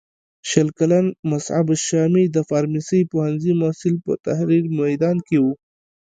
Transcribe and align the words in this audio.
شل 0.49 0.67
کلن 0.77 1.05
مصعب 1.29 1.67
الشامي 1.77 2.25
د 2.35 2.37
فارمسۍ 2.49 3.01
پوهنځي 3.11 3.53
محصل 3.61 3.95
په 4.05 4.13
تحریر 4.25 4.65
میدان 4.79 5.17
کې 5.27 5.37
و. 5.43 5.45